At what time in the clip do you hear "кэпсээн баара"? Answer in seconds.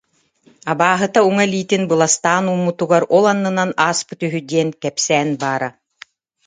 4.81-5.69